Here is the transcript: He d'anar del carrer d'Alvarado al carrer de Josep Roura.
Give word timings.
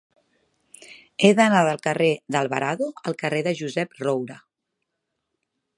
He 1.21 1.29
d'anar 1.39 1.59
del 1.67 1.77
carrer 1.83 2.09
d'Alvarado 2.35 2.89
al 3.11 3.19
carrer 3.21 3.43
de 3.49 3.55
Josep 3.61 3.95
Roura. 4.05 4.41